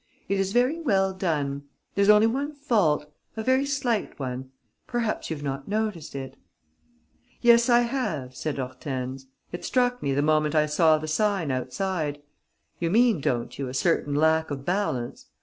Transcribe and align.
It 0.27 0.39
is 0.39 0.51
very 0.51 0.81
well 0.81 1.13
done. 1.13 1.65
There's 1.93 2.09
only 2.09 2.25
one 2.25 2.53
fault, 2.55 3.05
a 3.37 3.43
very 3.43 3.67
slight 3.67 4.17
one: 4.19 4.49
perhaps 4.87 5.29
you've 5.29 5.43
not 5.43 5.67
noticed 5.67 6.15
it?" 6.15 6.37
"Yes, 7.41 7.69
I 7.69 7.81
have," 7.81 8.35
said 8.35 8.57
Hortense. 8.57 9.27
"It 9.51 9.63
struck 9.63 10.01
me 10.01 10.11
the 10.15 10.23
moment 10.23 10.55
I 10.55 10.65
saw 10.65 10.97
the 10.97 11.07
sign, 11.07 11.51
outside. 11.51 12.19
You 12.79 12.89
mean, 12.89 13.21
don't 13.21 13.59
you, 13.59 13.67
a 13.67 13.75
certain 13.75 14.15
lack 14.15 14.49
of 14.49 14.65
balance? 14.65 15.27